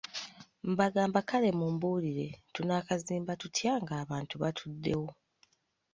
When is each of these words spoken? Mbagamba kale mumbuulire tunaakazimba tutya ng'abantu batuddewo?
Mbagamba 0.71 1.19
kale 1.29 1.49
mumbuulire 1.57 2.27
tunaakazimba 2.53 3.33
tutya 3.41 3.73
ng'abantu 3.83 4.33
batuddewo? 4.41 5.07